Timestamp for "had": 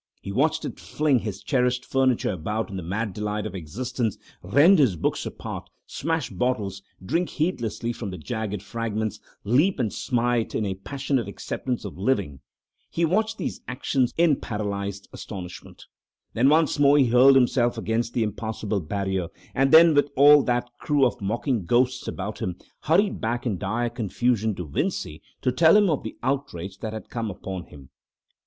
26.93-27.11